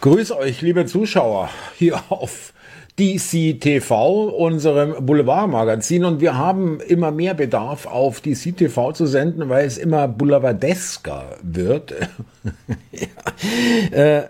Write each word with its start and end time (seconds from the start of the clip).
Grüß 0.00 0.32
euch, 0.32 0.60
liebe 0.60 0.84
Zuschauer, 0.86 1.48
hier 1.76 2.00
auf 2.10 2.52
DC 2.98 3.60
TV, 3.60 4.28
unserem 4.28 5.04
Boulevardmagazin. 5.04 6.04
Und 6.04 6.20
wir 6.20 6.36
haben 6.36 6.80
immer 6.80 7.10
mehr 7.10 7.34
Bedarf, 7.34 7.86
auf 7.86 8.20
DC 8.20 8.56
TV 8.56 8.92
zu 8.92 9.06
senden, 9.06 9.48
weil 9.48 9.66
es 9.66 9.78
immer 9.78 10.06
boulevardesker 10.08 11.38
wird. 11.42 11.94
ja. 12.92 13.98
Äh, 13.98 14.28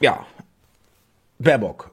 ja, 0.00 0.26
Baerbock 1.38 1.90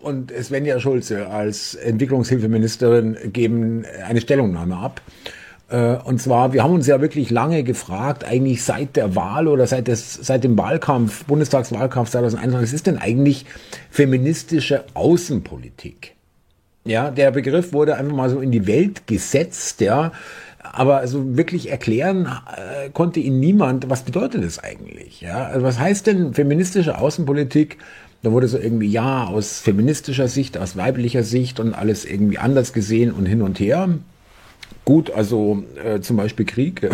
und 0.00 0.32
Svenja 0.32 0.78
Schulze 0.80 1.28
als 1.28 1.74
Entwicklungshilfeministerin 1.76 3.16
geben 3.32 3.84
eine 4.06 4.20
Stellungnahme 4.20 4.76
ab. 4.76 5.00
Äh, 5.68 5.96
und 5.96 6.20
zwar, 6.20 6.52
wir 6.52 6.62
haben 6.62 6.74
uns 6.74 6.86
ja 6.86 7.00
wirklich 7.00 7.30
lange 7.30 7.62
gefragt, 7.62 8.24
eigentlich 8.24 8.62
seit 8.64 8.96
der 8.96 9.14
Wahl 9.16 9.48
oder 9.48 9.66
seit, 9.66 9.88
des, 9.88 10.14
seit 10.14 10.44
dem 10.44 10.58
Wahlkampf, 10.58 11.24
Bundestagswahlkampf 11.24 12.10
2021, 12.10 12.68
was 12.68 12.74
ist 12.74 12.86
denn 12.86 12.98
eigentlich 12.98 13.46
feministische 13.90 14.84
Außenpolitik? 14.94 16.14
Ja, 16.84 17.10
der 17.10 17.30
Begriff 17.30 17.72
wurde 17.72 17.96
einfach 17.96 18.14
mal 18.14 18.28
so 18.28 18.40
in 18.40 18.52
die 18.52 18.66
Welt 18.66 19.06
gesetzt, 19.06 19.80
ja. 19.80 20.12
Aber 20.62 20.98
also 20.98 21.36
wirklich 21.36 21.70
erklären 21.70 22.26
äh, 22.26 22.90
konnte 22.90 23.20
ihn 23.20 23.38
niemand, 23.38 23.90
was 23.90 24.02
bedeutet 24.02 24.44
das 24.44 24.58
eigentlich? 24.58 25.20
Ja, 25.20 25.46
also 25.46 25.64
was 25.64 25.78
heißt 25.78 26.06
denn 26.06 26.34
feministische 26.34 26.98
Außenpolitik? 26.98 27.78
Da 28.22 28.32
wurde 28.32 28.48
so 28.48 28.58
irgendwie, 28.58 28.88
ja, 28.88 29.24
aus 29.24 29.60
feministischer 29.60 30.28
Sicht, 30.28 30.56
aus 30.56 30.76
weiblicher 30.76 31.22
Sicht 31.22 31.60
und 31.60 31.74
alles 31.74 32.06
irgendwie 32.06 32.38
anders 32.38 32.72
gesehen 32.72 33.12
und 33.12 33.26
hin 33.26 33.42
und 33.42 33.60
her. 33.60 33.88
Gut, 34.84 35.10
also 35.10 35.62
äh, 35.82 36.00
zum 36.00 36.16
Beispiel 36.16 36.44
Krieg. 36.44 36.82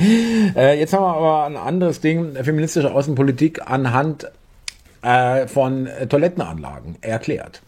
äh, 0.00 0.78
jetzt 0.78 0.92
haben 0.92 1.02
wir 1.02 1.16
aber 1.16 1.44
ein 1.44 1.56
anderes 1.56 2.00
Ding, 2.00 2.34
feministische 2.34 2.92
Außenpolitik 2.92 3.70
anhand 3.70 4.30
äh, 5.02 5.46
von 5.46 5.88
Toilettenanlagen 6.08 6.96
erklärt. 7.00 7.62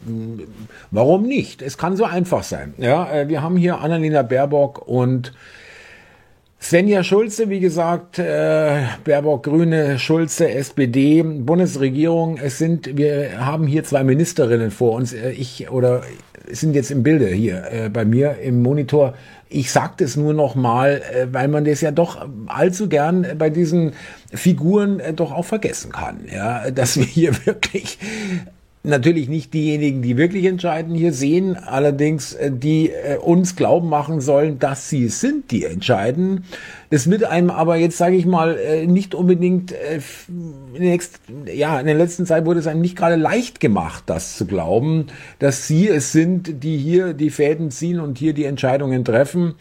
Warum 0.90 1.26
nicht? 1.26 1.62
Es 1.62 1.78
kann 1.78 1.96
so 1.96 2.04
einfach 2.04 2.42
sein. 2.42 2.74
Ja, 2.78 3.10
äh, 3.12 3.28
wir 3.28 3.42
haben 3.42 3.56
hier 3.56 3.78
Annalena 3.80 4.22
Baerbock 4.22 4.88
und 4.88 5.32
Svenja 6.60 7.04
Schulze, 7.04 7.48
wie 7.50 7.60
gesagt, 7.60 8.18
äh, 8.18 8.82
Baerbock 9.04 9.44
Grüne, 9.44 9.98
Schulze 9.98 10.50
SPD, 10.50 11.22
Bundesregierung. 11.22 12.38
Es 12.42 12.58
sind, 12.58 12.96
wir 12.96 13.44
haben 13.44 13.66
hier 13.66 13.84
zwei 13.84 14.02
Ministerinnen 14.02 14.70
vor 14.70 14.92
uns. 14.92 15.12
Äh, 15.12 15.30
ich 15.30 15.70
oder 15.70 16.02
sind 16.50 16.74
jetzt 16.74 16.90
im 16.90 17.02
Bilde 17.02 17.28
hier 17.28 17.64
äh, 17.70 17.88
bei 17.88 18.04
mir 18.04 18.38
im 18.38 18.62
Monitor. 18.62 19.14
Ich 19.48 19.70
sage 19.70 19.94
das 19.98 20.16
nur 20.16 20.34
noch 20.34 20.54
mal, 20.54 21.02
äh, 21.12 21.26
weil 21.32 21.48
man 21.48 21.64
das 21.64 21.80
ja 21.80 21.90
doch 21.90 22.26
allzu 22.46 22.88
gern 22.88 23.26
bei 23.38 23.50
diesen 23.50 23.92
Figuren 24.32 25.00
äh, 25.00 25.12
doch 25.12 25.32
auch 25.32 25.44
vergessen 25.44 25.92
kann, 25.92 26.20
ja, 26.32 26.70
dass 26.70 26.96
wir 26.96 27.04
hier 27.04 27.34
wirklich 27.46 27.98
natürlich 28.86 29.28
nicht 29.28 29.52
diejenigen, 29.52 30.00
die 30.00 30.16
wirklich 30.16 30.44
entscheiden, 30.44 30.94
hier 30.94 31.12
sehen, 31.12 31.56
allerdings 31.56 32.34
äh, 32.34 32.50
die 32.52 32.90
äh, 32.90 33.16
uns 33.18 33.56
glauben 33.56 33.88
machen 33.88 34.20
sollen, 34.20 34.58
dass 34.58 34.88
sie 34.88 35.06
es 35.06 35.20
sind, 35.20 35.50
die 35.50 35.64
entscheiden. 35.64 36.44
Das 36.90 37.10
wird 37.10 37.24
einem 37.24 37.50
aber 37.50 37.76
jetzt, 37.76 37.98
sage 37.98 38.16
ich 38.16 38.26
mal, 38.26 38.56
äh, 38.56 38.86
nicht 38.86 39.14
unbedingt, 39.14 39.74
in 40.74 40.82
nächsten, 40.82 41.46
ja, 41.52 41.80
in 41.80 41.86
der 41.86 41.96
letzten 41.96 42.26
Zeit 42.26 42.46
wurde 42.46 42.60
es 42.60 42.66
einem 42.66 42.80
nicht 42.80 42.96
gerade 42.96 43.16
leicht 43.16 43.60
gemacht, 43.60 44.04
das 44.06 44.36
zu 44.36 44.46
glauben, 44.46 45.06
dass 45.38 45.66
sie 45.66 45.88
es 45.88 46.12
sind, 46.12 46.62
die 46.62 46.76
hier 46.76 47.12
die 47.12 47.30
Fäden 47.30 47.70
ziehen 47.70 47.98
und 47.98 48.18
hier 48.18 48.32
die 48.32 48.44
Entscheidungen 48.44 49.04
treffen. 49.04 49.54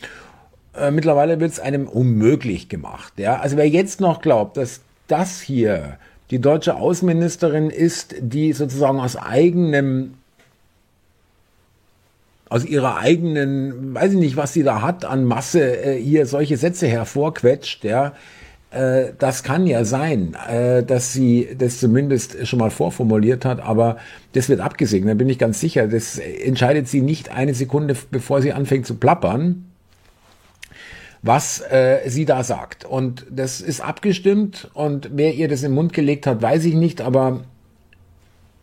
Mittlerweile 0.92 1.40
wird 1.40 1.54
es 1.54 1.60
einem 1.60 1.88
unmöglich 1.88 2.68
gemacht. 2.68 3.14
Ja? 3.18 3.38
Also 3.40 3.56
wer 3.56 3.68
jetzt 3.68 4.02
noch 4.02 4.22
glaubt, 4.22 4.58
dass 4.58 4.82
das 5.08 5.42
hier 5.42 5.98
die 6.32 6.40
deutsche 6.40 6.76
Außenministerin 6.76 7.70
ist, 7.70 8.16
die 8.20 8.54
sozusagen 8.54 9.00
aus 9.00 9.16
eigenem 9.16 10.16
aus 12.48 12.64
ihrer 12.64 12.98
eigenen, 12.98 13.96
weiß 13.96 14.14
ich 14.14 14.20
nicht, 14.20 14.38
was 14.38 14.54
sie 14.54 14.62
da 14.62 14.84
hat 14.84 15.04
an 15.04 15.26
Masse, 15.26 15.84
äh, 15.84 16.00
hier 16.00 16.28
solche 16.28 16.58
Sätze 16.58 16.88
hervorquetscht, 16.88 17.84
ja, 17.84 18.14
äh, 18.70 19.14
das 19.18 19.42
kann 19.44 19.66
ja 19.66 19.84
sein, 19.84 20.38
äh, 20.48 20.84
dass 20.84 21.12
sie 21.12 21.50
das 21.58 21.80
zumindest 21.80 22.48
schon 22.48 22.60
mal 22.60 22.70
vorformuliert 22.70 23.46
hat, 23.46 23.62
aber 23.62 23.98
das 24.34 24.48
wird 24.48 24.60
abgesegnet, 24.60 25.14
da 25.14 25.18
bin 25.18 25.30
ich 25.30 25.40
ganz 25.40 25.60
sicher. 25.60 25.88
Das 25.88 26.20
entscheidet 26.20 26.88
sie 26.88 27.02
nicht 27.02 27.32
eine 27.32 27.54
Sekunde, 27.54 27.96
bevor 28.12 28.42
sie 28.42 28.54
anfängt 28.54 28.86
zu 28.86 28.96
plappern 28.96 29.66
was 31.26 31.60
äh, 31.60 32.02
sie 32.08 32.26
da 32.26 32.44
sagt. 32.44 32.86
Und 32.86 33.26
das 33.32 33.60
ist 33.60 33.82
abgestimmt 33.82 34.70
und 34.74 35.10
wer 35.14 35.34
ihr 35.34 35.48
das 35.48 35.64
im 35.64 35.74
Mund 35.74 35.92
gelegt 35.92 36.28
hat, 36.28 36.42
weiß 36.42 36.66
ich 36.66 36.76
nicht, 36.76 37.02
aber 37.02 37.42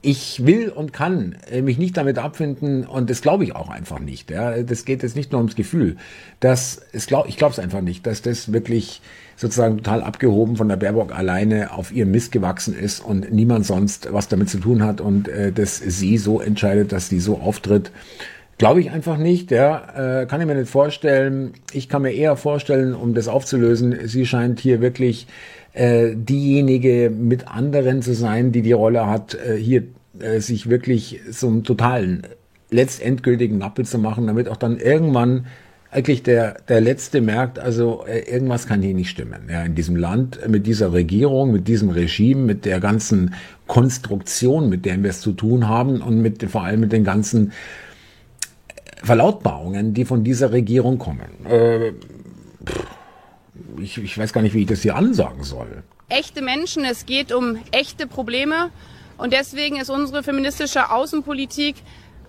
ich 0.00 0.46
will 0.46 0.68
und 0.68 0.92
kann 0.92 1.36
äh, 1.50 1.60
mich 1.60 1.78
nicht 1.78 1.96
damit 1.96 2.18
abfinden 2.18 2.86
und 2.86 3.10
das 3.10 3.20
glaube 3.20 3.42
ich 3.42 3.56
auch 3.56 3.68
einfach 3.68 3.98
nicht. 3.98 4.30
Ja, 4.30 4.62
das 4.62 4.84
geht 4.84 5.02
jetzt 5.02 5.16
nicht 5.16 5.32
nur 5.32 5.40
ums 5.40 5.56
Gefühl. 5.56 5.96
Das 6.38 6.80
ist 6.92 7.08
glaub, 7.08 7.28
ich 7.28 7.36
glaube 7.36 7.52
es 7.52 7.58
einfach 7.58 7.80
nicht, 7.80 8.06
dass 8.06 8.22
das 8.22 8.52
wirklich 8.52 9.00
sozusagen 9.36 9.78
total 9.78 10.02
abgehoben 10.02 10.56
von 10.56 10.68
der 10.68 10.76
Baerbock 10.76 11.16
alleine 11.16 11.72
auf 11.72 11.92
ihr 11.92 12.06
Mist 12.06 12.30
gewachsen 12.30 12.78
ist 12.78 13.00
und 13.00 13.32
niemand 13.32 13.66
sonst 13.66 14.12
was 14.12 14.28
damit 14.28 14.50
zu 14.50 14.58
tun 14.58 14.84
hat 14.84 15.00
und 15.00 15.28
äh, 15.28 15.50
dass 15.50 15.78
sie 15.78 16.16
so 16.16 16.40
entscheidet, 16.40 16.92
dass 16.92 17.08
sie 17.08 17.18
so 17.18 17.38
auftritt. 17.38 17.90
Glaube 18.62 18.78
ich 18.78 18.92
einfach 18.92 19.18
nicht, 19.18 19.50
ja. 19.50 20.20
Äh, 20.20 20.26
kann 20.26 20.40
ich 20.40 20.46
mir 20.46 20.54
nicht 20.54 20.70
vorstellen. 20.70 21.54
Ich 21.72 21.88
kann 21.88 22.02
mir 22.02 22.12
eher 22.12 22.36
vorstellen, 22.36 22.94
um 22.94 23.12
das 23.12 23.26
aufzulösen, 23.26 24.06
sie 24.06 24.24
scheint 24.24 24.60
hier 24.60 24.80
wirklich 24.80 25.26
äh, 25.72 26.14
diejenige 26.14 27.10
mit 27.10 27.48
anderen 27.48 28.02
zu 28.02 28.14
sein, 28.14 28.52
die 28.52 28.62
die 28.62 28.70
Rolle 28.70 29.08
hat, 29.08 29.34
äh, 29.34 29.56
hier 29.56 29.82
äh, 30.20 30.38
sich 30.38 30.70
wirklich 30.70 31.18
zum 31.32 31.64
totalen, 31.64 32.22
letztendgültigen 32.70 33.58
Nappe 33.58 33.82
zu 33.82 33.98
machen, 33.98 34.28
damit 34.28 34.48
auch 34.48 34.56
dann 34.56 34.78
irgendwann 34.78 35.46
eigentlich 35.90 36.22
der, 36.22 36.58
der 36.68 36.80
Letzte 36.80 37.20
merkt, 37.20 37.58
also 37.58 38.04
äh, 38.06 38.20
irgendwas 38.32 38.68
kann 38.68 38.80
hier 38.80 38.94
nicht 38.94 39.10
stimmen. 39.10 39.48
Ja, 39.50 39.64
in 39.64 39.74
diesem 39.74 39.96
Land, 39.96 40.38
mit 40.46 40.68
dieser 40.68 40.92
Regierung, 40.92 41.50
mit 41.50 41.66
diesem 41.66 41.90
Regime, 41.90 42.42
mit 42.42 42.64
der 42.64 42.78
ganzen 42.78 43.34
Konstruktion, 43.66 44.68
mit 44.68 44.84
der 44.84 45.02
wir 45.02 45.10
es 45.10 45.20
zu 45.20 45.32
tun 45.32 45.66
haben 45.66 46.00
und 46.00 46.22
mit 46.22 46.44
vor 46.44 46.62
allem 46.62 46.78
mit 46.78 46.92
den 46.92 47.02
ganzen 47.02 47.50
Verlautbarungen, 49.02 49.94
die 49.94 50.04
von 50.04 50.24
dieser 50.24 50.52
Regierung 50.52 50.98
kommen. 50.98 51.46
Äh, 51.46 51.92
ich, 53.80 53.98
ich 53.98 54.16
weiß 54.16 54.32
gar 54.32 54.42
nicht, 54.42 54.54
wie 54.54 54.62
ich 54.62 54.68
das 54.68 54.82
hier 54.82 54.96
ansagen 54.96 55.42
soll. 55.44 55.82
Echte 56.08 56.42
Menschen, 56.42 56.84
es 56.84 57.06
geht 57.06 57.32
um 57.32 57.58
echte 57.70 58.06
Probleme. 58.06 58.70
Und 59.18 59.32
deswegen 59.32 59.76
ist 59.76 59.90
unsere 59.90 60.22
feministische 60.22 60.90
Außenpolitik 60.90 61.76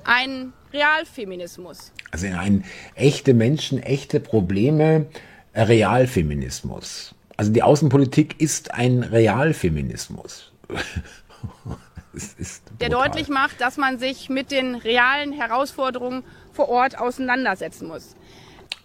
ein 0.04 0.54
Realfeminismus. 0.72 1.92
Also 2.12 2.28
ein 2.28 2.64
echte 2.96 3.34
Menschen, 3.34 3.82
echte 3.82 4.20
Probleme, 4.20 5.08
Realfeminismus. 5.56 7.16
Also 7.38 7.52
die 7.52 7.64
Außenpolitik 7.64 8.40
ist 8.40 8.74
ein 8.74 9.04
Realfeminismus. 9.04 10.52
der 12.80 12.90
deutlich 12.90 13.30
macht, 13.30 13.62
dass 13.62 13.78
man 13.78 14.00
sich 14.00 14.30
mit 14.30 14.52
den 14.52 14.76
realen 14.76 15.32
Herausforderungen 15.32 16.24
vor 16.52 16.70
Ort 16.70 17.00
auseinandersetzen 17.00 17.88
muss. 17.88 18.16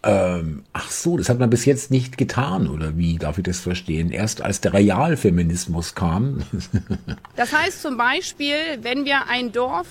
Ähm, 0.03 0.63
ach 0.73 0.91
so, 0.91 1.17
das 1.17 1.29
hat 1.29 1.39
man 1.39 1.51
bis 1.51 1.65
jetzt 1.65 1.91
nicht 1.91 2.17
getan, 2.17 2.69
oder 2.69 2.97
wie 2.97 3.19
darf 3.19 3.39
ich 3.39 3.45
das 3.45 3.59
verstehen? 3.59 4.11
Erst 4.11 4.43
als 4.43 4.61
der 4.61 4.73
Realfeminismus 4.73 5.95
kam. 5.95 6.43
das 7.37 7.53
heißt 7.53 7.83
zum 7.83 7.97
Beispiel, 7.97 8.55
wenn 8.83 9.05
wir 9.05 9.29
ein 9.29 9.51
Dorf 9.51 9.89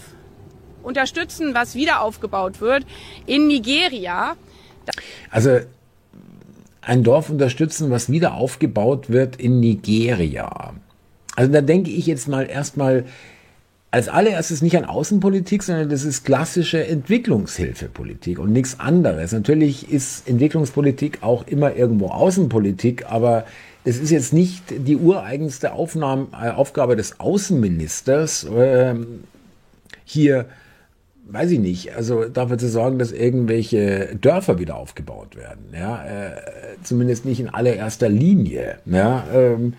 unterstützen, 0.82 1.54
was 1.54 1.76
wieder 1.76 2.02
aufgebaut 2.02 2.62
wird, 2.62 2.86
in 3.26 3.48
Nigeria. 3.48 4.38
Also 5.30 5.60
ein 6.82 7.04
Dorf 7.04 7.30
unterstützen, 7.30 7.92
was 7.92 8.10
wieder 8.10 8.36
aufgebaut 8.36 9.10
wird 9.10 9.36
in 9.36 9.60
Nigeria. 9.60 10.74
Also 11.38 11.52
da 11.52 11.62
denke 11.62 11.92
ich 11.92 12.08
jetzt 12.08 12.28
mal 12.28 12.50
erstmal 12.50 13.06
als 13.92 14.10
allererstes 14.10 14.64
nicht 14.64 14.76
an 14.76 14.86
Außenpolitik, 14.86 15.62
sondern 15.62 15.88
das 15.88 16.04
ist 16.04 16.26
klassische 16.26 16.86
Entwicklungshilfepolitik 16.86 18.40
und 18.40 18.52
nichts 18.52 18.80
anderes. 18.80 19.34
Natürlich 19.34 19.90
ist 19.92 20.28
Entwicklungspolitik 20.28 21.20
auch 21.22 21.46
immer 21.48 21.76
irgendwo 21.76 22.08
Außenpolitik, 22.08 23.06
aber 23.12 23.46
es 23.86 24.00
ist 24.00 24.10
jetzt 24.10 24.34
nicht 24.34 24.64
die 24.80 24.98
ureigenste 24.98 25.74
Aufnahme, 25.74 26.28
äh, 26.34 26.50
Aufgabe 26.50 26.96
des 26.96 27.20
Außenministers, 27.20 28.46
äh, 28.46 28.96
hier, 30.06 30.46
weiß 31.28 31.52
ich 31.52 31.60
nicht, 31.60 31.96
also 31.96 32.26
dafür 32.26 32.58
zu 32.58 32.68
sorgen, 32.68 32.98
dass 32.98 33.12
irgendwelche 33.12 34.18
Dörfer 34.20 34.58
wieder 34.58 34.76
aufgebaut 34.76 35.36
werden. 35.36 35.66
Ja, 35.72 36.04
äh, 36.04 36.32
zumindest 36.84 37.26
nicht 37.26 37.40
in 37.40 37.50
allererster 37.50 38.10
Linie. 38.10 38.80
Ja, 38.88 39.24
ähm, 39.32 39.76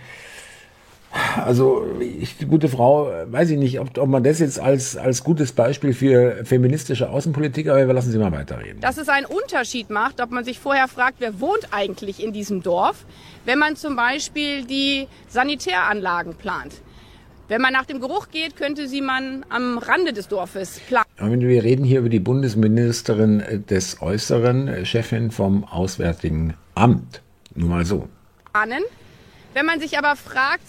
Also, 1.10 1.87
ich, 2.00 2.37
die 2.37 2.46
gute 2.46 2.69
Frau, 2.69 3.10
weiß 3.26 3.50
ich 3.50 3.58
nicht, 3.58 3.81
ob, 3.81 3.96
ob 3.96 4.08
man 4.08 4.22
das 4.22 4.40
jetzt 4.40 4.60
als, 4.60 4.96
als 4.96 5.25
gutes 5.25 5.52
Beispiel 5.52 5.94
für 5.94 6.44
feministische 6.44 7.08
Außenpolitik, 7.08 7.69
aber 7.69 7.87
wir 7.87 7.94
lassen 7.94 8.10
Sie 8.10 8.19
mal 8.19 8.32
weiterreden. 8.32 8.81
Dass 8.81 8.99
es 8.99 9.08
einen 9.08 9.26
Unterschied 9.26 9.88
macht, 9.88 10.20
ob 10.20 10.31
man 10.31 10.44
sich 10.44 10.58
vorher 10.58 10.87
fragt, 10.87 11.16
wer 11.20 11.40
wohnt 11.40 11.69
eigentlich 11.70 12.22
in 12.22 12.32
diesem 12.32 12.62
Dorf, 12.62 13.06
wenn 13.46 13.58
man 13.58 13.76
zum 13.76 13.96
Beispiel 13.96 14.64
die 14.64 15.08
Sanitäranlagen 15.28 16.34
plant. 16.34 16.75
Wenn 17.49 17.62
man 17.62 17.72
nach 17.72 17.87
dem 17.87 17.99
Geruch 18.00 18.28
geht, 18.28 18.56
könnte 18.56 18.87
sie 18.88 19.00
man 19.00 19.46
am 19.49 19.78
Rande 19.78 20.12
des 20.12 20.28
Dorfes 20.28 20.81
planen. 20.81 21.40
Wir 21.40 21.64
reden 21.64 21.82
hier 21.82 22.00
über 22.00 22.10
die 22.10 22.20
Bundesministerin 22.20 23.64
des 23.70 24.02
Äußeren, 24.02 24.84
Chefin 24.84 25.31
vom 25.31 25.64
Auswärtigen 25.64 26.55
Amt. 26.75 27.22
Nur 27.55 27.70
mal 27.70 27.87
so. 27.87 28.06
Wenn 29.55 29.64
man 29.64 29.81
sich 29.81 29.96
aber 29.96 30.14
fragt, 30.14 30.60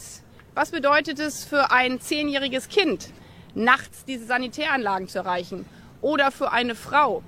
was 0.56 0.72
bedeutet 0.72 1.20
es 1.20 1.44
für 1.44 1.72
ein 1.72 2.02
zehnjähriges 2.02 2.70
Kind, 2.70 3.10
nachts 3.56 4.06
diese 4.06 4.26
Sanitäranlagen 4.26 5.08
zu 5.08 5.20
erreichen 5.20 5.66
oder 6.02 6.32
für 6.32 6.52
eine 6.52 6.76
Frau? 6.76 7.24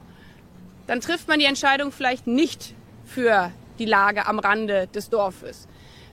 Dann 0.88 1.02
trifft 1.02 1.28
man 1.28 1.40
die 1.40 1.46
Entscheidung 1.46 1.92
vielleicht 1.92 2.28
nicht 2.28 2.74
für 3.06 3.52
die 3.80 3.86
Lage 3.86 4.28
am 4.28 4.40
Rande 4.40 4.88
des 4.88 5.10
Dorfes. 5.10 5.68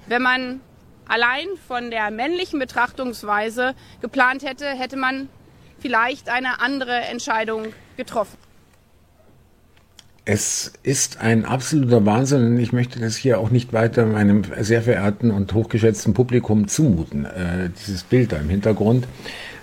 Wenn 0.06 0.22
man 0.22 0.60
allein 1.06 1.46
von 1.66 1.90
der 1.90 2.10
männlichen 2.10 2.58
Betrachtungsweise 2.58 3.74
geplant 4.00 4.44
hätte, 4.44 4.66
hätte 4.66 4.96
man 4.96 5.28
vielleicht 5.78 6.28
eine 6.28 6.60
andere 6.60 6.94
Entscheidung 6.94 7.72
getroffen. 7.96 8.47
Es 10.30 10.72
ist 10.82 11.22
ein 11.22 11.46
absoluter 11.46 12.04
Wahnsinn 12.04 12.48
und 12.48 12.58
ich 12.58 12.70
möchte 12.70 13.00
das 13.00 13.16
hier 13.16 13.40
auch 13.40 13.48
nicht 13.48 13.72
weiter 13.72 14.04
meinem 14.04 14.42
sehr 14.60 14.82
verehrten 14.82 15.30
und 15.30 15.54
hochgeschätzten 15.54 16.12
Publikum 16.12 16.68
zumuten, 16.68 17.24
äh, 17.24 17.70
dieses 17.80 18.02
Bild 18.02 18.32
da 18.32 18.36
im 18.36 18.50
Hintergrund. 18.50 19.08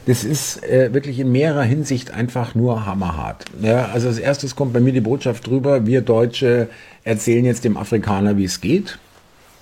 Das 0.08 0.24
ist 0.24 0.64
äh, 0.64 0.92
wirklich 0.92 1.20
in 1.20 1.32
mehrerer 1.32 1.62
Hinsicht 1.62 2.10
einfach 2.10 2.56
nur 2.56 2.88
hammerhart. 2.88 3.46
Ja, 3.62 3.90
also 3.94 4.08
als 4.08 4.18
erstes 4.18 4.56
kommt 4.56 4.74
bei 4.74 4.80
mir 4.80 4.92
die 4.92 5.02
Botschaft 5.02 5.46
drüber, 5.46 5.86
wir 5.86 6.02
Deutsche 6.02 6.68
erzählen 7.04 7.46
jetzt 7.46 7.64
dem 7.64 7.78
Afrikaner, 7.78 8.36
wie 8.36 8.46
es 8.46 8.60
geht. 8.60 8.98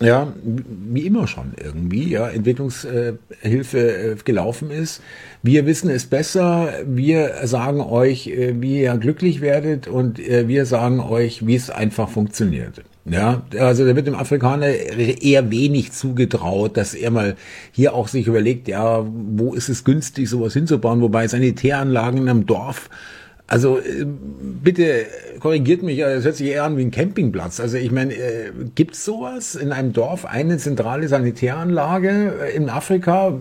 Ja, 0.04 0.34
wie 0.44 1.06
immer 1.06 1.28
schon 1.28 1.54
irgendwie, 1.64 2.10
ja, 2.10 2.28
Entwicklungshilfe 2.28 3.78
äh, 3.78 4.16
gelaufen 4.26 4.70
ist. 4.70 5.02
Wir 5.44 5.66
wissen 5.66 5.90
es 5.90 6.06
besser, 6.08 6.74
wir 6.86 7.36
sagen 7.44 7.80
euch, 7.80 8.28
äh, 8.28 8.62
wie 8.62 8.82
ihr 8.82 8.98
glücklich 8.98 9.40
werdet 9.40 9.88
und 9.88 10.20
äh, 10.20 10.48
wir 10.48 10.66
sagen 10.66 11.00
euch, 11.00 11.48
wie 11.48 11.56
es 11.56 11.70
einfach 11.70 12.10
funktioniert. 12.10 12.84
Ja, 13.06 13.44
also 13.60 13.86
da 13.86 13.96
wird 13.96 14.08
dem 14.08 14.16
Afrikaner 14.16 14.68
eher 14.68 15.52
wenig 15.52 15.92
zugetraut, 15.92 16.78
dass 16.78 16.94
er 16.94 17.12
mal 17.12 17.36
hier 17.72 17.94
auch 17.94 18.08
sich 18.08 18.28
überlegt, 18.28 18.68
ja, 18.68 19.06
wo 19.06 19.54
ist 19.54 19.68
es 19.70 19.84
günstig, 19.84 20.30
sowas 20.30 20.54
hinzubauen, 20.54 21.02
wobei 21.02 21.28
Sanitäranlagen 21.28 22.22
in 22.22 22.30
einem 22.30 22.46
Dorf 22.46 22.90
also 23.48 23.80
äh, 23.80 24.06
bitte 24.06 25.06
korrigiert 25.40 25.84
mich, 25.84 26.00
es 26.00 26.24
hört 26.24 26.36
sich 26.36 26.48
eher 26.48 26.64
an 26.64 26.78
wie 26.78 26.84
ein 26.84 26.92
Campingplatz. 26.92 27.60
Also 27.60 27.78
ich 27.78 27.92
meine, 27.92 28.14
äh, 28.14 28.52
gibt's 28.76 29.04
sowas 29.04 29.56
in 29.56 29.72
einem 29.72 29.94
Dorf, 29.94 30.26
eine 30.26 30.58
zentrale 30.58 31.08
Sanitäranlage 31.08 32.34
äh, 32.42 32.56
in 32.56 32.70
Afrika? 32.70 33.34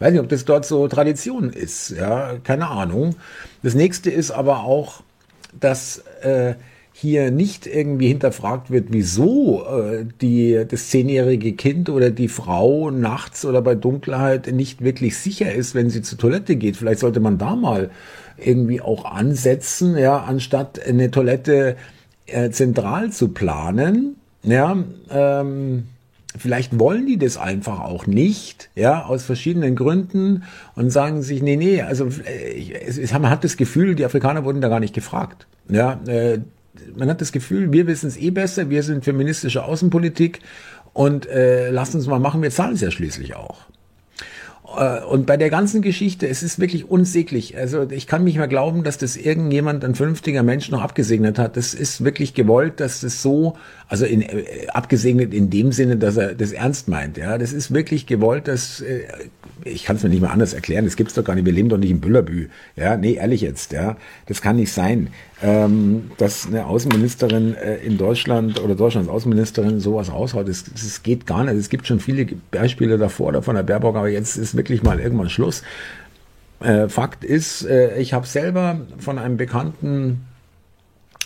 Weiß 0.00 0.12
nicht, 0.12 0.20
ob 0.20 0.28
das 0.28 0.44
dort 0.44 0.66
so 0.66 0.88
Tradition 0.88 1.50
ist, 1.50 1.90
ja, 1.90 2.34
keine 2.42 2.68
Ahnung. 2.68 3.14
Das 3.62 3.74
nächste 3.74 4.10
ist 4.10 4.32
aber 4.32 4.64
auch, 4.64 5.02
dass 5.58 5.98
äh, 6.22 6.54
hier 6.96 7.32
nicht 7.32 7.66
irgendwie 7.66 8.06
hinterfragt 8.06 8.70
wird, 8.70 8.86
wieso 8.90 9.64
äh, 9.66 10.06
die, 10.20 10.64
das 10.66 10.90
zehnjährige 10.90 11.54
Kind 11.54 11.90
oder 11.90 12.10
die 12.10 12.28
Frau 12.28 12.92
nachts 12.92 13.44
oder 13.44 13.62
bei 13.62 13.74
Dunkelheit 13.74 14.52
nicht 14.52 14.80
wirklich 14.80 15.18
sicher 15.18 15.52
ist, 15.52 15.74
wenn 15.74 15.90
sie 15.90 16.02
zur 16.02 16.18
Toilette 16.18 16.54
geht. 16.54 16.76
Vielleicht 16.76 17.00
sollte 17.00 17.18
man 17.18 17.36
da 17.36 17.56
mal 17.56 17.90
irgendwie 18.38 18.80
auch 18.80 19.04
ansetzen, 19.06 19.98
ja, 19.98 20.18
anstatt 20.18 20.80
eine 20.86 21.10
Toilette 21.10 21.76
äh, 22.26 22.50
zentral 22.50 23.10
zu 23.10 23.28
planen, 23.28 24.14
ja, 24.44 24.76
ähm, 25.10 25.84
Vielleicht 26.36 26.80
wollen 26.80 27.06
die 27.06 27.16
das 27.16 27.36
einfach 27.36 27.78
auch 27.78 28.08
nicht, 28.08 28.68
ja, 28.74 29.04
aus 29.04 29.22
verschiedenen 29.22 29.76
Gründen 29.76 30.42
und 30.74 30.90
sagen 30.90 31.22
sich, 31.22 31.42
nee, 31.42 31.54
nee, 31.54 31.80
also 31.80 32.06
äh, 32.06 32.72
es, 32.84 32.98
es, 32.98 33.12
man 33.12 33.30
hat 33.30 33.44
das 33.44 33.56
Gefühl, 33.56 33.94
die 33.94 34.04
Afrikaner 34.04 34.44
wurden 34.44 34.60
da 34.60 34.68
gar 34.68 34.80
nicht 34.80 34.94
gefragt. 34.94 35.46
Ja, 35.68 36.00
äh, 36.08 36.40
man 36.96 37.08
hat 37.08 37.20
das 37.20 37.32
Gefühl, 37.32 37.72
wir 37.72 37.86
wissen 37.86 38.06
es 38.06 38.16
eh 38.16 38.30
besser, 38.30 38.70
wir 38.70 38.82
sind 38.82 39.04
feministische 39.04 39.64
Außenpolitik 39.64 40.40
und 40.92 41.26
äh, 41.26 41.70
lasst 41.70 41.94
uns 41.94 42.06
mal 42.06 42.20
machen, 42.20 42.42
wir 42.42 42.50
zahlen 42.50 42.74
es 42.74 42.80
ja 42.80 42.90
schließlich 42.90 43.36
auch. 43.36 43.66
Äh, 44.78 45.02
und 45.04 45.26
bei 45.26 45.36
der 45.36 45.50
ganzen 45.50 45.82
Geschichte, 45.82 46.28
es 46.28 46.42
ist 46.42 46.58
wirklich 46.58 46.90
unsäglich. 46.90 47.56
Also 47.56 47.88
ich 47.90 48.06
kann 48.06 48.24
nicht 48.24 48.36
mehr 48.36 48.48
glauben, 48.48 48.84
dass 48.84 48.98
das 48.98 49.16
irgendjemand, 49.16 49.84
ein 49.84 49.94
vernünftiger 49.94 50.42
Mensch 50.42 50.70
noch 50.70 50.82
abgesegnet 50.82 51.38
hat. 51.38 51.56
Das 51.56 51.74
ist 51.74 52.04
wirklich 52.04 52.34
gewollt, 52.34 52.80
dass 52.80 53.00
das 53.00 53.22
so, 53.22 53.56
also 53.88 54.04
in, 54.06 54.22
äh, 54.22 54.66
abgesegnet 54.72 55.34
in 55.34 55.50
dem 55.50 55.72
Sinne, 55.72 55.96
dass 55.96 56.16
er 56.16 56.34
das 56.34 56.52
ernst 56.52 56.88
meint. 56.88 57.16
Ja, 57.16 57.38
das 57.38 57.52
ist 57.52 57.72
wirklich 57.72 58.06
gewollt, 58.06 58.48
dass 58.48 58.80
äh, 58.80 59.02
ich 59.64 59.84
kann 59.84 59.96
es 59.96 60.02
mir 60.02 60.08
nicht 60.08 60.22
mal 60.22 60.28
anders 60.30 60.52
erklären. 60.52 60.84
Das 60.84 60.96
gibt's 60.96 61.14
doch 61.14 61.24
gar 61.24 61.34
nicht. 61.34 61.46
Wir 61.46 61.52
leben 61.52 61.68
doch 61.68 61.78
nicht 61.78 61.90
in 61.90 62.00
Büllerbü. 62.00 62.48
Ja, 62.76 62.96
nee, 62.96 63.14
ehrlich 63.14 63.40
jetzt. 63.40 63.72
Ja, 63.72 63.96
das 64.26 64.42
kann 64.42 64.56
nicht 64.56 64.72
sein, 64.72 65.08
ähm, 65.42 66.10
dass 66.18 66.46
eine 66.46 66.66
Außenministerin 66.66 67.54
äh, 67.54 67.76
in 67.76 67.98
Deutschland 67.98 68.62
oder 68.62 68.74
Deutschlands 68.74 69.08
Außenministerin 69.08 69.80
sowas 69.80 70.12
raushaut. 70.12 70.48
Das, 70.48 70.64
das 70.64 71.02
geht 71.02 71.26
gar 71.26 71.44
nicht. 71.44 71.54
Es 71.54 71.68
gibt 71.68 71.86
schon 71.86 72.00
viele 72.00 72.26
Beispiele 72.50 72.98
davor, 72.98 73.32
da 73.32 73.42
von 73.42 73.54
der 73.54 73.62
Baerbock, 73.62 73.96
aber 73.96 74.08
jetzt 74.08 74.36
ist 74.36 74.56
wirklich 74.56 74.82
mal 74.82 75.00
irgendwann 75.00 75.30
Schluss. 75.30 75.62
Äh, 76.60 76.88
Fakt 76.88 77.24
ist, 77.24 77.64
äh, 77.66 77.98
ich 77.98 78.12
habe 78.12 78.26
selber 78.26 78.80
von 78.98 79.18
einem 79.18 79.36
Bekannten 79.36 80.22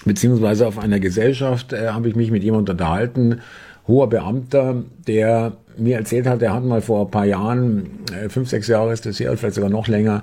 beziehungsweise 0.05 0.67
auf 0.67 0.79
einer 0.79 1.01
Gesellschaft 1.01 1.73
äh, 1.73 1.89
habe 1.89 2.09
ich 2.09 2.17
mich 2.17 2.31
mit 2.31 2.43
jemandem 2.43 2.73
unterhalten, 2.73 3.41
hoher 3.87 4.09
Beamter, 4.09 4.83
der 5.07 5.53
mir 5.77 5.97
erzählt 5.97 6.27
hat, 6.27 6.43
er 6.43 6.53
hat 6.53 6.65
mal 6.65 6.83
vor 6.83 7.07
ein 7.07 7.11
paar 7.11 7.25
Jahren, 7.25 8.05
äh, 8.13 8.29
fünf, 8.29 8.49
sechs 8.49 8.69
Jahre 8.69 8.93
ist 8.93 9.07
das 9.07 9.19
her, 9.19 9.37
vielleicht 9.37 9.55
sogar 9.55 9.71
noch 9.71 9.89
länger, 9.89 10.23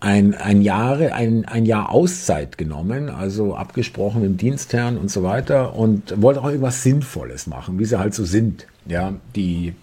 ein, 0.00 0.34
ein, 0.34 0.62
Jahre, 0.62 1.12
ein, 1.12 1.44
ein 1.44 1.66
Jahr 1.66 1.90
Auszeit 1.90 2.56
genommen, 2.56 3.10
also 3.10 3.54
abgesprochen 3.54 4.24
im 4.24 4.38
Dienstherrn 4.38 4.96
und 4.96 5.10
so 5.10 5.22
weiter 5.22 5.76
und 5.76 6.20
wollte 6.22 6.40
auch 6.40 6.46
irgendwas 6.46 6.82
Sinnvolles 6.82 7.46
machen, 7.46 7.78
wie 7.78 7.84
sie 7.84 7.98
halt 7.98 8.14
so 8.14 8.24
sind, 8.24 8.66
ja, 8.86 9.14
die, 9.36 9.74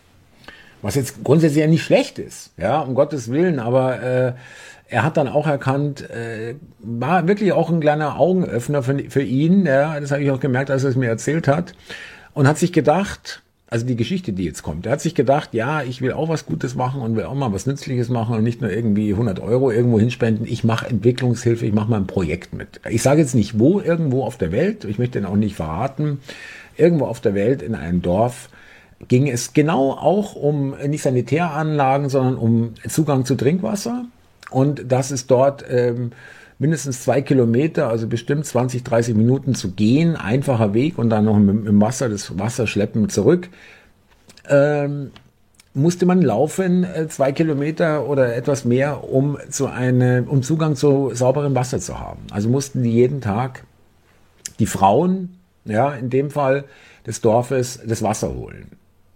was 0.82 0.96
jetzt 0.96 1.24
grundsätzlich 1.24 1.62
ja 1.62 1.68
nicht 1.68 1.84
schlecht 1.84 2.18
ist, 2.18 2.52
ja, 2.58 2.80
um 2.82 2.96
Gottes 2.96 3.32
Willen, 3.32 3.60
aber 3.60 4.02
äh, 4.02 4.34
er 4.90 5.04
hat 5.04 5.18
dann 5.18 5.28
auch 5.28 5.48
erkannt, 5.48 6.10
äh, 6.10 6.56
war 6.80 7.28
wirklich 7.28 7.52
auch 7.52 7.70
ein 7.70 7.80
kleiner 7.80 8.20
Augenöffner 8.20 8.84
für, 8.84 8.98
für 9.10 9.22
ihn, 9.22 9.66
ja, 9.66 10.00
das 10.00 10.12
habe 10.12 10.24
ich 10.24 10.32
auch 10.32 10.40
gemerkt, 10.40 10.72
als 10.72 10.84
er 10.84 10.92
es 10.92 10.96
mir 10.96 11.10
erzählt 11.10 11.48
hat, 11.48 11.74
und 12.34 12.48
hat 12.48 12.58
sich 12.58 12.72
gedacht, 12.72 13.42
also 13.70 13.86
die 13.86 13.98
Geschichte, 13.98 14.32
die 14.32 14.46
jetzt 14.46 14.64
kommt. 14.64 14.86
Er 14.86 14.94
hat 14.94 15.02
sich 15.02 15.14
gedacht, 15.14 15.54
ja, 15.54 15.84
ich 15.84 16.02
will 16.02 16.14
auch 16.14 16.30
was 16.30 16.46
Gutes 16.46 16.76
machen 16.76 17.02
und 17.02 17.18
will 17.18 17.26
auch 17.26 17.34
mal 17.34 17.52
was 17.52 17.66
Nützliches 17.66 18.08
machen 18.08 18.38
und 18.38 18.44
nicht 18.44 18.62
nur 18.62 18.72
irgendwie 18.72 19.12
100 19.12 19.42
Euro 19.42 19.72
irgendwo 19.72 20.00
hinspenden. 20.00 20.48
Ich 20.48 20.64
mache 20.64 20.88
Entwicklungshilfe, 20.88 21.66
ich 21.66 21.74
mache 21.74 21.90
mal 21.90 21.98
ein 21.98 22.08
Projekt 22.08 22.54
mit. 22.54 22.80
Ich 22.90 23.02
sage 23.02 23.20
jetzt 23.20 23.36
nicht 23.36 23.60
wo, 23.60 23.82
irgendwo 23.82 24.24
auf 24.24 24.38
der 24.38 24.54
Welt, 24.54 24.86
ich 24.86 25.00
möchte 25.00 25.20
ihn 25.20 25.26
auch 25.26 25.36
nicht 25.36 25.56
verraten, 25.56 26.20
irgendwo 26.78 27.06
auf 27.06 27.20
der 27.20 27.34
Welt 27.34 27.62
in 27.62 27.76
einem 27.76 28.02
Dorf 28.02 28.50
ging 29.08 29.28
es 29.28 29.54
genau 29.54 29.92
auch 29.92 30.36
um 30.36 30.74
nicht 30.88 31.04
Sanitäranlagen, 31.04 32.10
sondern 32.10 32.36
um 32.36 32.74
Zugang 32.88 33.26
zu 33.26 33.36
Trinkwasser 33.36 34.06
und 34.50 34.92
dass 34.92 35.12
es 35.12 35.28
dort 35.28 35.66
ähm, 35.70 36.12
mindestens 36.60 37.04
zwei 37.04 37.22
Kilometer, 37.22 37.90
also 37.90 38.08
bestimmt 38.08 38.46
20, 38.46 38.84
30 38.84 39.16
Minuten 39.16 39.56
zu 39.56 39.72
gehen, 39.72 40.16
einfacher 40.16 40.74
Weg 40.74 40.98
und 40.98 41.10
dann 41.10 41.26
noch 41.26 41.38
mit, 41.38 41.68
dem 41.68 41.82
Wasser 41.82 42.10
das 42.10 42.38
Wasser 42.38 42.68
schleppen 42.68 43.10
zurück. 43.10 43.50
Ähm, 44.50 45.12
musste 45.74 46.06
man 46.06 46.22
laufen 46.22 46.84
äh, 46.84 47.08
zwei 47.08 47.32
Kilometer 47.32 48.08
oder 48.08 48.36
etwas 48.36 48.66
mehr, 48.66 49.04
um 49.04 49.38
zu 49.50 49.68
eine, 49.68 50.26
um 50.28 50.42
Zugang 50.42 50.76
zu 50.76 51.12
sauberem 51.14 51.54
Wasser 51.54 51.80
zu 51.80 52.00
haben. 52.00 52.22
Also 52.32 52.50
mussten 52.50 52.82
die 52.82 52.92
jeden 52.92 53.22
Tag 53.22 53.64
die 54.60 54.66
Frauen, 54.66 55.38
ja, 55.66 55.94
in 55.94 56.10
dem 56.10 56.32
Fall 56.32 56.66
des 57.06 57.22
Dorfes, 57.22 57.80
das 57.86 58.02
Wasser 58.02 58.34
holen. 58.34 58.72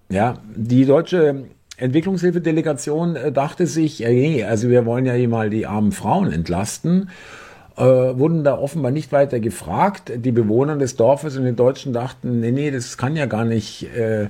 Ja, 0.09 0.37
die 0.55 0.85
deutsche 0.85 1.45
Entwicklungshilfedelegation 1.81 3.15
äh, 3.15 3.31
dachte 3.31 3.67
sich, 3.67 3.99
hey, 3.99 4.43
also 4.43 4.69
wir 4.69 4.85
wollen 4.85 5.05
ja 5.05 5.13
hier 5.13 5.29
mal 5.29 5.49
die 5.49 5.65
armen 5.65 5.91
Frauen 5.91 6.31
entlasten. 6.31 7.09
Äh, 7.75 7.83
wurden 7.83 8.43
da 8.43 8.57
offenbar 8.57 8.91
nicht 8.91 9.11
weiter 9.11 9.39
gefragt. 9.39 10.11
Die 10.15 10.31
Bewohner 10.31 10.77
des 10.77 10.95
Dorfes 10.95 11.37
und 11.37 11.45
die 11.45 11.55
Deutschen 11.55 11.93
dachten, 11.93 12.39
nee, 12.39 12.51
nee, 12.51 12.69
das 12.69 12.97
kann 12.97 13.15
ja 13.15 13.25
gar 13.25 13.45
nicht 13.45 13.87
äh, 13.95 14.27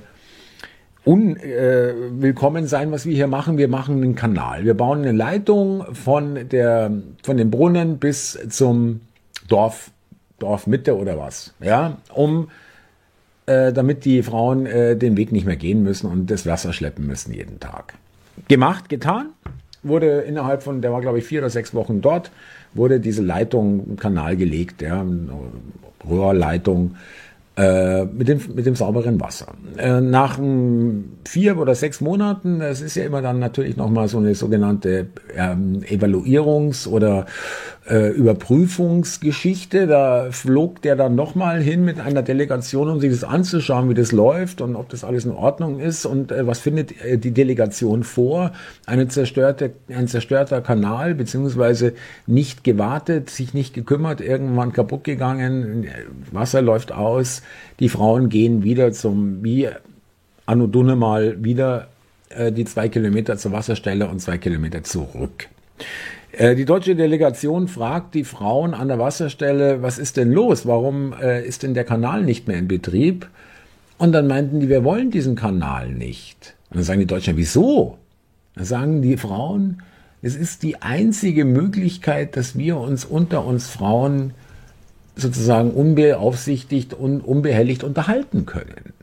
unwillkommen 1.04 2.64
äh, 2.64 2.68
sein, 2.68 2.92
was 2.92 3.04
wir 3.04 3.14
hier 3.14 3.26
machen. 3.26 3.58
Wir 3.58 3.68
machen 3.68 3.96
einen 3.96 4.14
Kanal. 4.14 4.64
Wir 4.64 4.74
bauen 4.74 5.00
eine 5.00 5.12
Leitung 5.12 5.84
von 5.92 6.48
der, 6.48 6.90
von 7.22 7.36
dem 7.36 7.50
Brunnen 7.50 7.98
bis 7.98 8.38
zum 8.48 9.00
Dorf, 9.48 9.90
Dorfmitte 10.38 10.96
oder 10.96 11.18
was, 11.18 11.54
ja, 11.60 11.98
um 12.14 12.48
äh, 13.52 13.72
damit 13.72 14.04
die 14.04 14.22
Frauen 14.22 14.66
äh, 14.66 14.96
den 14.96 15.16
Weg 15.16 15.32
nicht 15.32 15.46
mehr 15.46 15.56
gehen 15.56 15.82
müssen 15.82 16.10
und 16.10 16.30
das 16.30 16.46
Wasser 16.46 16.72
schleppen 16.72 17.06
müssen 17.06 17.32
jeden 17.32 17.60
Tag. 17.60 17.94
Gemacht, 18.48 18.88
getan, 18.88 19.30
wurde 19.82 20.20
innerhalb 20.20 20.62
von, 20.62 20.80
der 20.80 20.92
war 20.92 21.00
glaube 21.00 21.18
ich 21.18 21.24
vier 21.24 21.40
oder 21.40 21.50
sechs 21.50 21.74
Wochen 21.74 22.00
dort, 22.00 22.30
wurde 22.74 23.00
diese 23.00 23.22
Leitung, 23.22 23.96
Kanal 23.96 24.36
gelegt, 24.36 24.82
ja, 24.82 25.04
Röhrleitung 26.08 26.96
äh, 27.56 28.06
mit, 28.06 28.28
dem, 28.28 28.40
mit 28.54 28.64
dem 28.64 28.74
sauberen 28.74 29.20
Wasser. 29.20 29.48
Äh, 29.76 30.00
nach 30.00 30.38
ähm, 30.38 31.18
vier 31.24 31.58
oder 31.58 31.74
sechs 31.74 32.00
Monaten, 32.00 32.60
das 32.60 32.80
ist 32.80 32.94
ja 32.94 33.04
immer 33.04 33.20
dann 33.20 33.38
natürlich 33.38 33.76
nochmal 33.76 34.08
so 34.08 34.18
eine 34.18 34.34
sogenannte 34.34 35.08
ähm, 35.36 35.82
Evaluierungs- 35.82 36.88
oder 36.88 37.26
äh, 37.88 38.08
Überprüfungsgeschichte. 38.10 39.86
Da 39.86 40.28
flog 40.30 40.82
der 40.82 40.96
dann 40.96 41.14
nochmal 41.14 41.60
hin 41.60 41.84
mit 41.84 42.00
einer 42.00 42.22
Delegation, 42.22 42.88
um 42.88 43.00
sich 43.00 43.10
das 43.10 43.24
anzuschauen, 43.24 43.88
wie 43.90 43.94
das 43.94 44.12
läuft 44.12 44.60
und 44.60 44.76
ob 44.76 44.88
das 44.88 45.04
alles 45.04 45.24
in 45.24 45.32
Ordnung 45.32 45.80
ist 45.80 46.06
und 46.06 46.32
äh, 46.32 46.46
was 46.46 46.58
findet 46.58 47.00
äh, 47.04 47.18
die 47.18 47.32
Delegation 47.32 48.04
vor. 48.04 48.52
Eine 48.86 49.08
zerstörte, 49.08 49.72
ein 49.88 50.08
zerstörter 50.08 50.60
Kanal, 50.60 51.14
beziehungsweise 51.14 51.94
nicht 52.26 52.64
gewartet, 52.64 53.30
sich 53.30 53.54
nicht 53.54 53.74
gekümmert, 53.74 54.20
irgendwann 54.20 54.72
kaputt 54.72 55.04
gegangen, 55.04 55.86
Wasser 56.30 56.62
läuft 56.62 56.92
aus 56.92 57.42
die 57.82 57.88
Frauen 57.88 58.28
gehen 58.28 58.62
wieder 58.62 58.92
zum, 58.92 59.42
wie 59.42 59.68
Anno 60.46 60.68
Dunne 60.68 60.94
mal, 60.94 61.42
wieder 61.42 61.88
äh, 62.28 62.52
die 62.52 62.64
zwei 62.64 62.88
Kilometer 62.88 63.36
zur 63.36 63.50
Wasserstelle 63.50 64.08
und 64.08 64.20
zwei 64.20 64.38
Kilometer 64.38 64.84
zurück. 64.84 65.48
Äh, 66.32 66.54
die 66.54 66.64
deutsche 66.64 66.96
Delegation 66.96 67.68
fragt 67.68 68.14
die 68.14 68.24
Frauen 68.24 68.74
an 68.74 68.88
der 68.88 68.98
Wasserstelle, 68.98 69.82
was 69.82 69.98
ist 69.98 70.16
denn 70.16 70.32
los? 70.32 70.66
Warum 70.66 71.12
äh, 71.12 71.46
ist 71.46 71.62
denn 71.62 71.74
der 71.74 71.84
Kanal 71.84 72.22
nicht 72.22 72.48
mehr 72.48 72.58
in 72.58 72.68
Betrieb? 72.68 73.28
Und 73.98 74.12
dann 74.12 74.26
meinten 74.26 74.60
die, 74.60 74.68
wir 74.68 74.82
wollen 74.82 75.10
diesen 75.10 75.36
Kanal 75.36 75.90
nicht. 75.90 76.56
Und 76.70 76.78
dann 76.78 76.84
sagen 76.84 77.00
die 77.00 77.06
Deutschen, 77.06 77.36
wieso? 77.36 77.98
Dann 78.54 78.64
sagen 78.64 79.02
die 79.02 79.16
Frauen, 79.16 79.82
es 80.22 80.34
ist 80.34 80.62
die 80.62 80.80
einzige 80.80 81.44
Möglichkeit, 81.44 82.36
dass 82.36 82.56
wir 82.56 82.78
uns 82.78 83.04
unter 83.04 83.44
uns 83.44 83.68
Frauen 83.68 84.32
sozusagen 85.14 85.70
unbeaufsichtigt 85.70 86.94
und 86.94 87.20
unbehelligt 87.20 87.84
unterhalten 87.84 88.46
können. 88.46 88.94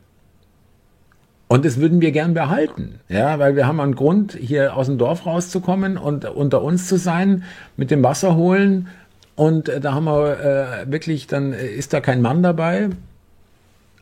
Und 1.52 1.64
das 1.64 1.80
würden 1.80 2.00
wir 2.00 2.12
gern 2.12 2.32
behalten, 2.32 3.00
ja, 3.08 3.40
weil 3.40 3.56
wir 3.56 3.66
haben 3.66 3.80
einen 3.80 3.96
Grund, 3.96 4.38
hier 4.40 4.76
aus 4.76 4.86
dem 4.86 4.98
Dorf 4.98 5.26
rauszukommen 5.26 5.98
und 5.98 6.24
unter 6.24 6.62
uns 6.62 6.86
zu 6.86 6.96
sein, 6.96 7.42
mit 7.76 7.90
dem 7.90 8.04
Wasser 8.04 8.36
holen. 8.36 8.86
Und 9.34 9.68
äh, 9.68 9.80
da 9.80 9.92
haben 9.92 10.04
wir 10.04 10.38
äh, 10.38 10.92
wirklich, 10.92 11.26
dann 11.26 11.52
ist 11.52 11.92
da 11.92 12.00
kein 12.00 12.22
Mann 12.22 12.44
dabei. 12.44 12.90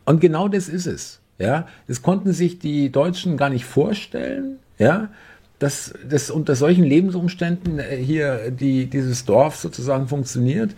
Und 0.05 0.21
genau 0.21 0.49
das 0.49 0.69
ist 0.69 0.85
es, 0.87 1.21
ja. 1.39 1.67
Das 1.87 2.03
konnten 2.03 2.35
sich 2.35 2.59
die 2.59 2.93
Deutschen 2.93 3.39
gar 3.39 3.49
nicht 3.49 3.65
vorstellen, 3.65 4.59
ja, 4.79 5.09
dass 5.59 5.95
das 6.07 6.31
unter 6.31 6.55
solchen 6.55 6.85
Lebensumständen 6.85 7.79
äh, 7.79 7.97
hier 7.97 8.51
die, 8.51 8.91
dieses 8.91 9.25
Dorf 9.25 9.57
sozusagen 9.57 10.07
funktioniert. 10.07 10.73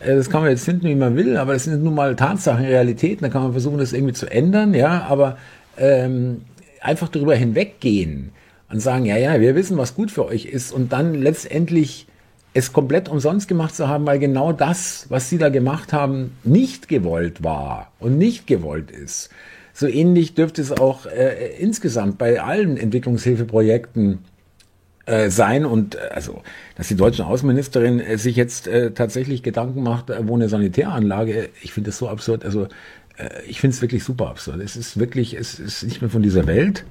Äh, 0.00 0.16
das 0.16 0.28
kann 0.28 0.40
man 0.40 0.50
jetzt 0.50 0.64
finden, 0.64 0.88
wie 0.88 0.96
man 0.96 1.14
will, 1.14 1.36
aber 1.36 1.52
das 1.52 1.62
sind 1.62 1.84
nun 1.84 1.94
mal 1.94 2.16
Tatsachen, 2.16 2.64
Realitäten. 2.64 3.22
Da 3.22 3.28
kann 3.28 3.44
man 3.44 3.52
versuchen, 3.52 3.78
das 3.78 3.92
irgendwie 3.92 4.14
zu 4.14 4.28
ändern, 4.28 4.74
ja, 4.74 5.06
aber 5.08 5.36
ähm, 5.78 6.42
einfach 6.80 7.08
darüber 7.08 7.34
hinweggehen 7.34 8.32
und 8.70 8.80
sagen, 8.80 9.04
ja, 9.04 9.16
ja, 9.16 9.40
wir 9.40 9.54
wissen, 9.54 9.78
was 9.78 9.94
gut 9.94 10.10
für 10.10 10.26
euch 10.26 10.46
ist 10.46 10.72
und 10.72 10.92
dann 10.92 11.14
letztendlich 11.14 12.06
es 12.54 12.72
komplett 12.72 13.08
umsonst 13.08 13.48
gemacht 13.48 13.74
zu 13.74 13.86
haben, 13.86 14.06
weil 14.06 14.18
genau 14.18 14.52
das, 14.52 15.06
was 15.10 15.28
sie 15.28 15.36
da 15.36 15.50
gemacht 15.50 15.92
haben, 15.92 16.36
nicht 16.42 16.88
gewollt 16.88 17.44
war 17.44 17.92
und 17.98 18.16
nicht 18.16 18.46
gewollt 18.46 18.90
ist. 18.90 19.28
So 19.74 19.86
ähnlich 19.86 20.34
dürfte 20.34 20.62
es 20.62 20.72
auch 20.72 21.04
äh, 21.04 21.54
insgesamt 21.58 22.16
bei 22.16 22.40
allen 22.40 22.78
Entwicklungshilfeprojekten 22.78 24.20
äh, 25.04 25.28
sein 25.28 25.66
und 25.66 25.96
äh, 25.96 25.98
also, 26.14 26.42
dass 26.76 26.88
die 26.88 26.96
deutsche 26.96 27.26
Außenministerin 27.26 28.00
äh, 28.00 28.16
sich 28.16 28.36
jetzt 28.36 28.68
äh, 28.68 28.92
tatsächlich 28.92 29.42
Gedanken 29.42 29.82
macht, 29.82 30.08
äh, 30.08 30.26
wo 30.26 30.34
eine 30.34 30.48
Sanitäranlage, 30.48 31.50
ich 31.62 31.74
finde 31.74 31.90
das 31.90 31.98
so 31.98 32.08
absurd, 32.08 32.44
also 32.44 32.68
ich 33.46 33.60
finde 33.60 33.74
es 33.74 33.82
wirklich 33.82 34.04
super 34.04 34.28
absurd. 34.28 34.60
Es 34.60 34.76
ist 34.76 34.98
wirklich, 34.98 35.34
es 35.34 35.58
ist 35.58 35.82
nicht 35.84 36.00
mehr 36.00 36.10
von 36.10 36.22
dieser 36.22 36.46
Welt. 36.46 36.84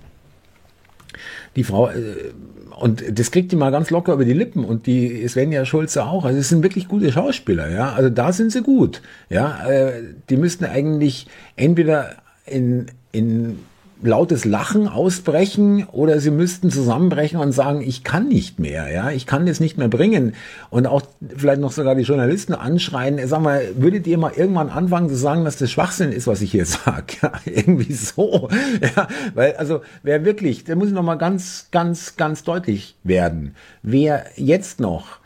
Die 1.55 1.63
Frau, 1.63 1.89
äh, 1.89 2.33
und 2.77 3.03
das 3.17 3.31
kriegt 3.31 3.51
die 3.51 3.55
mal 3.55 3.71
ganz 3.71 3.89
locker 3.89 4.13
über 4.13 4.25
die 4.25 4.33
Lippen 4.33 4.65
und 4.65 4.85
die 4.85 5.25
Svenja 5.27 5.65
Schulze 5.65 6.05
auch. 6.05 6.25
Also 6.25 6.39
es 6.39 6.49
sind 6.49 6.63
wirklich 6.63 6.87
gute 6.87 7.11
Schauspieler, 7.11 7.69
ja. 7.69 7.93
Also 7.93 8.09
da 8.09 8.33
sind 8.33 8.51
sie 8.51 8.61
gut, 8.61 9.01
ja. 9.29 9.67
Äh, 9.69 10.03
die 10.29 10.37
müssten 10.37 10.65
eigentlich 10.65 11.27
entweder 11.55 12.15
in, 12.45 12.87
in 13.11 13.59
lautes 14.01 14.45
Lachen 14.45 14.87
ausbrechen 14.87 15.85
oder 15.91 16.19
sie 16.19 16.31
müssten 16.31 16.69
zusammenbrechen 16.69 17.39
und 17.39 17.51
sagen, 17.51 17.81
ich 17.81 18.03
kann 18.03 18.27
nicht 18.27 18.59
mehr, 18.59 18.91
ja, 18.91 19.11
ich 19.11 19.25
kann 19.25 19.45
das 19.45 19.59
nicht 19.59 19.77
mehr 19.77 19.87
bringen. 19.87 20.35
Und 20.69 20.87
auch 20.87 21.01
vielleicht 21.35 21.61
noch 21.61 21.71
sogar 21.71 21.95
die 21.95 22.03
Journalisten 22.03 22.53
anschreien, 22.53 23.19
sag 23.27 23.41
mal, 23.41 23.61
würdet 23.77 24.05
ihr 24.07 24.17
mal 24.17 24.33
irgendwann 24.35 24.69
anfangen 24.69 25.09
zu 25.09 25.15
sagen, 25.15 25.45
dass 25.45 25.57
das 25.57 25.71
Schwachsinn 25.71 26.11
ist, 26.11 26.27
was 26.27 26.41
ich 26.41 26.51
hier 26.51 26.65
sage, 26.65 27.15
ja, 27.21 27.31
irgendwie 27.45 27.93
so, 27.93 28.49
ja, 28.95 29.07
weil 29.33 29.53
also 29.53 29.81
wer 30.03 30.25
wirklich, 30.25 30.63
der 30.63 30.75
muss 30.75 30.91
noch 30.91 31.03
mal 31.03 31.15
ganz, 31.15 31.69
ganz, 31.71 32.17
ganz 32.17 32.43
deutlich 32.43 32.95
werden, 33.03 33.55
wer 33.81 34.25
jetzt 34.35 34.79
noch 34.79 35.19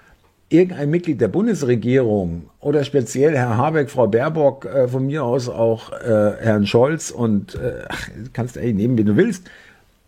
irgendein 0.49 0.89
Mitglied 0.89 1.21
der 1.21 1.27
Bundesregierung 1.27 2.49
oder 2.59 2.83
speziell 2.83 3.35
Herr 3.35 3.57
Habeck, 3.57 3.89
Frau 3.89 4.07
Baerbock, 4.07 4.65
äh, 4.65 4.87
von 4.87 5.05
mir 5.05 5.23
aus 5.23 5.47
auch 5.47 5.91
äh, 5.91 6.35
Herrn 6.39 6.65
Scholz 6.65 7.11
und 7.11 7.55
äh, 7.55 7.85
kannst 8.33 8.57
eigentlich 8.57 8.75
nehmen, 8.75 8.97
wie 8.97 9.03
du 9.03 9.15
willst, 9.15 9.49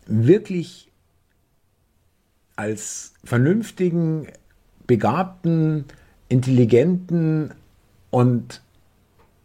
wirklich 0.07 0.89
als 2.55 3.13
vernünftigen, 3.23 4.27
begabten, 4.87 5.85
intelligenten 6.27 7.53
und 8.09 8.61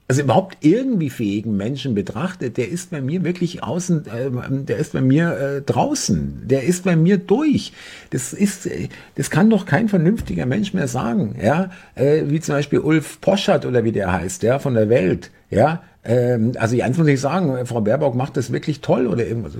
also 0.08 0.22
überhaupt 0.22 0.58
irgendwie 0.60 1.10
fähigen 1.10 1.56
Menschen 1.56 1.94
betrachtet, 1.94 2.56
der 2.56 2.68
ist 2.68 2.90
bei 2.90 3.00
mir 3.00 3.24
wirklich 3.24 3.64
außen, 3.64 4.06
äh, 4.06 4.30
der 4.64 4.76
ist 4.76 4.92
bei 4.92 5.00
mir 5.00 5.36
äh, 5.36 5.62
draußen, 5.62 6.42
der 6.44 6.62
ist 6.62 6.84
bei 6.84 6.94
mir 6.94 7.18
durch. 7.18 7.72
Das 8.10 8.32
ist, 8.32 8.68
das 9.16 9.30
kann 9.30 9.50
doch 9.50 9.66
kein 9.66 9.88
vernünftiger 9.88 10.46
Mensch 10.46 10.74
mehr 10.74 10.86
sagen, 10.86 11.36
ja, 11.42 11.70
äh, 11.96 12.22
wie 12.26 12.40
zum 12.40 12.54
Beispiel 12.54 12.78
Ulf 12.78 13.20
Poschert 13.20 13.66
oder 13.66 13.82
wie 13.82 13.92
der 13.92 14.12
heißt, 14.12 14.44
ja, 14.44 14.60
von 14.60 14.74
der 14.74 14.88
Welt, 14.88 15.30
ja. 15.50 15.82
Ähm, 16.04 16.52
also 16.56 16.80
eins 16.80 16.96
muss 16.96 17.08
ich 17.08 17.20
sagen, 17.20 17.66
Frau 17.66 17.80
Baerbock 17.80 18.14
macht 18.14 18.36
das 18.36 18.52
wirklich 18.52 18.80
toll 18.80 19.08
oder 19.08 19.26
irgendwas. 19.26 19.54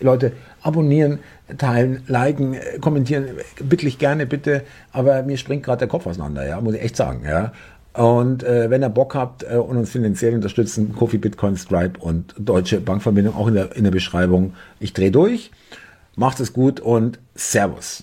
Leute, 0.00 0.32
abonnieren, 0.62 1.18
teilen, 1.58 2.02
liken, 2.08 2.56
kommentieren, 2.80 3.26
wirklich 3.58 3.98
gerne 3.98 4.26
bitte, 4.26 4.62
aber 4.92 5.22
mir 5.22 5.36
springt 5.36 5.62
gerade 5.62 5.80
der 5.80 5.88
Kopf 5.88 6.06
auseinander, 6.06 6.46
ja, 6.46 6.60
muss 6.60 6.74
ich 6.74 6.82
echt 6.82 6.96
sagen, 6.96 7.22
ja. 7.24 7.52
Und 7.94 8.42
äh, 8.42 8.70
wenn 8.70 8.82
ihr 8.82 8.88
Bock 8.88 9.14
habt 9.14 9.44
äh, 9.44 9.56
und 9.56 9.76
uns 9.76 9.90
finanziell 9.90 10.34
unterstützen, 10.34 10.94
Kofi, 10.94 11.18
Bitcoin, 11.18 11.56
Stripe 11.56 11.98
und 12.00 12.34
Deutsche 12.36 12.80
Bankverbindung 12.80 13.36
auch 13.36 13.46
in 13.46 13.54
der, 13.54 13.76
in 13.76 13.84
der 13.84 13.92
Beschreibung. 13.92 14.54
Ich 14.80 14.92
drehe 14.92 15.12
durch, 15.12 15.52
macht 16.16 16.40
es 16.40 16.52
gut 16.52 16.80
und 16.80 17.20
Servus. 17.36 18.02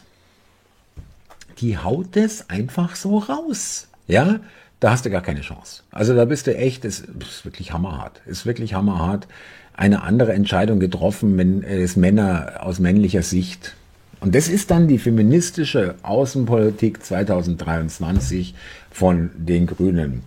Die 1.60 1.78
haut 1.78 2.16
es 2.16 2.50
einfach 2.50 2.96
so 2.96 3.18
raus. 3.18 3.90
Ja, 4.08 4.40
da 4.80 4.92
hast 4.92 5.06
du 5.06 5.10
gar 5.10 5.22
keine 5.22 5.42
Chance. 5.42 5.84
Also 5.92 6.16
da 6.16 6.24
bist 6.26 6.48
du 6.48 6.56
echt, 6.56 6.86
es 6.86 7.02
ist 7.02 7.44
wirklich 7.44 7.74
hammerhart. 7.74 8.22
Ist 8.26 8.46
wirklich 8.46 8.74
hammerhart. 8.74 9.28
Eine 9.74 10.04
andere 10.04 10.34
Entscheidung 10.34 10.80
getroffen, 10.80 11.38
wenn 11.38 11.64
es 11.64 11.98
Männer 11.98 12.62
aus 12.62 12.80
männlicher 12.80 13.24
Sicht 13.24 13.76
und 14.22 14.36
das 14.36 14.48
ist 14.48 14.70
dann 14.70 14.88
die 14.88 15.00
feministische 15.00 15.96
Außenpolitik 16.04 17.04
2023 17.04 18.54
von 18.92 19.32
den 19.36 19.66
Grünen. 19.66 20.22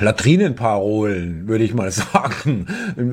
Latrinenparolen, 0.00 1.48
würde 1.48 1.64
ich 1.64 1.74
mal 1.74 1.90
sagen. 1.92 2.66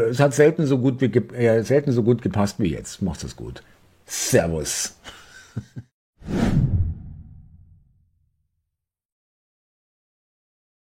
Es 0.09 0.19
hat 0.19 0.33
selten 0.33 0.65
so 0.65 0.77
gut, 0.77 1.01
äh, 1.01 1.61
selten 1.63 1.91
so 1.91 2.03
gut 2.03 2.21
gepasst 2.21 2.55
wie 2.59 2.69
jetzt. 2.69 3.01
Macht 3.01 3.23
es 3.23 3.35
gut. 3.35 3.63
Servus. 4.05 4.95